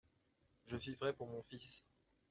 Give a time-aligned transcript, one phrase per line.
[0.65, 1.85] Je vivrai pour mon fils.